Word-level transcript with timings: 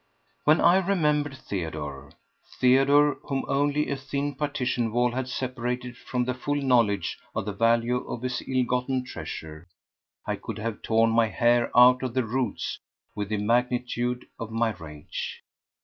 5. 0.45 0.45
When 0.45 0.61
I 0.61 0.77
remembered 0.77 1.37
Theodore—Theodore, 1.37 3.19
whom 3.25 3.45
only 3.47 3.87
a 3.87 3.95
thin 3.95 4.33
partition 4.33 4.91
wall 4.91 5.11
had 5.11 5.27
separated 5.29 5.95
from 5.95 6.25
the 6.25 6.33
full 6.33 6.55
knowledge 6.59 7.19
of 7.35 7.45
the 7.45 7.53
value 7.53 7.97
of 8.07 8.23
his 8.23 8.41
ill 8.47 8.63
gotten 8.63 9.05
treasure!—I 9.05 10.37
could 10.37 10.57
have 10.57 10.81
torn 10.81 11.11
my 11.11 11.27
hair 11.27 11.69
out 11.77 11.99
by 11.99 12.07
the 12.07 12.23
roots 12.25 12.79
with 13.13 13.29
the 13.29 13.37
magnitude 13.37 14.25
of 14.39 14.49
my 14.49 14.71
rage. 14.71 15.43